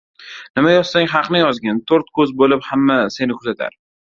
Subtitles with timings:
[0.59, 3.79] Nima yozsang haqni yozgin, to‘rt ko‘z bo‘lib hamma seni kuzatar.